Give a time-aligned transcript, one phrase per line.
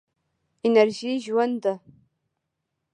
[0.67, 1.73] انرژي ژوند ده.